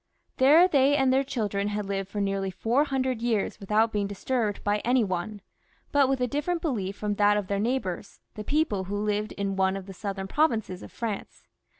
There 0.37 0.67
they 0.67 0.95
and 0.97 1.13
their 1.13 1.23
children 1.23 1.67
had 1.67 1.85
lived 1.85 2.09
for 2.09 2.19
nearly 2.19 2.49
four 2.49 2.85
hundred 2.85 3.21
years 3.21 3.59
without 3.59 3.91
being 3.91 4.07
disturbed 4.07 4.63
by 4.63 4.79
any 4.79 5.03
one; 5.03 5.41
but 5.91 6.09
with 6.09 6.19
a 6.19 6.27
different 6.27 6.59
belief 6.59 6.95
from 6.97 7.13
that 7.17 7.37
of 7.37 7.45
their 7.45 7.59
neighbours, 7.59 8.19
the 8.33 8.43
people 8.43 8.85
who 8.85 8.97
lived 8.97 9.31
in 9.33 9.55
one 9.55 9.77
of 9.77 9.85
the 9.85 9.93
southern 9.93 10.25
provinces 10.27 10.81
of 10.81 10.91
France. 10.91 11.43